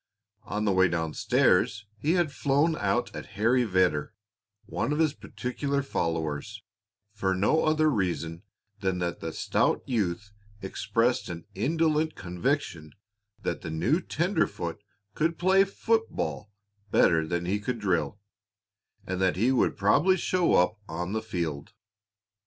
[0.45, 4.15] On the way down stairs he had flown out at Harry Vedder,
[4.65, 6.63] one of his particular followers,
[7.13, 8.41] for no other reason
[8.79, 12.93] than that the stout youth expressed an indolent conviction
[13.43, 14.81] that the new tenderfoot
[15.13, 16.51] could play football
[16.89, 18.17] better than he could drill,
[19.05, 21.73] and that he would probably show up on the field.